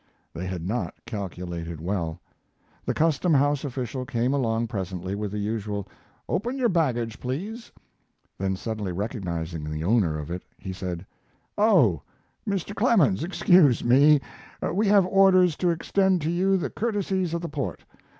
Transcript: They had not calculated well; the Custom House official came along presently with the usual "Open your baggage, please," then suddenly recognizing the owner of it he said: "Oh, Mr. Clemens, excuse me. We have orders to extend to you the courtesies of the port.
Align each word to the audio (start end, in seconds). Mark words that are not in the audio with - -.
They 0.33 0.47
had 0.47 0.67
not 0.67 0.95
calculated 1.05 1.79
well; 1.79 2.19
the 2.85 2.93
Custom 2.95 3.35
House 3.35 3.63
official 3.63 4.03
came 4.03 4.33
along 4.33 4.65
presently 4.65 5.13
with 5.13 5.29
the 5.29 5.37
usual 5.37 5.87
"Open 6.27 6.57
your 6.57 6.69
baggage, 6.69 7.19
please," 7.19 7.71
then 8.39 8.55
suddenly 8.55 8.91
recognizing 8.91 9.63
the 9.63 9.83
owner 9.83 10.17
of 10.17 10.31
it 10.31 10.41
he 10.57 10.73
said: 10.73 11.05
"Oh, 11.55 12.01
Mr. 12.49 12.73
Clemens, 12.73 13.23
excuse 13.23 13.83
me. 13.83 14.19
We 14.73 14.87
have 14.87 15.05
orders 15.05 15.55
to 15.57 15.69
extend 15.69 16.23
to 16.23 16.31
you 16.31 16.57
the 16.57 16.71
courtesies 16.71 17.35
of 17.35 17.41
the 17.41 17.47
port. 17.49 17.85